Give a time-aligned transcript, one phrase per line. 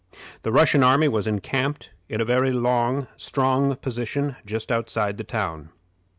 [0.41, 2.49] The Russian army was encamped in a very
[3.17, 5.69] strong position just outside the town.